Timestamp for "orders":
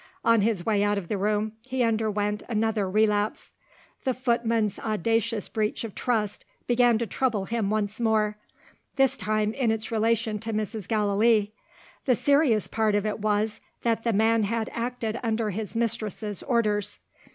16.41-16.99